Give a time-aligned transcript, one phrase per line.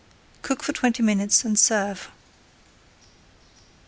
[0.41, 2.09] Cook for twenty minutes and serve.